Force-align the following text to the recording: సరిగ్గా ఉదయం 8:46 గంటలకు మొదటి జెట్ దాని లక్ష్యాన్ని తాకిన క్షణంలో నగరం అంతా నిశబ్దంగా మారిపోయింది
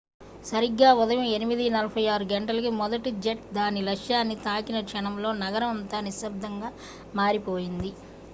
సరిగ్గా 0.45 0.87
ఉదయం 1.01 1.25
8:46 1.31 1.99
గంటలకు 2.31 2.69
మొదటి 2.79 3.11
జెట్ 3.25 3.45
దాని 3.53 3.83
లక్ష్యాన్ని 3.89 4.37
తాకిన 4.47 4.81
క్షణంలో 4.89 5.31
నగరం 5.43 5.71
అంతా 5.75 5.99
నిశబ్దంగా 6.07 6.71
మారిపోయింది 7.15 7.91